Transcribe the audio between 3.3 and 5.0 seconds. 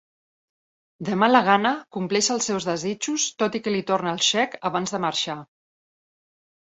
tot i que li torna el xec abans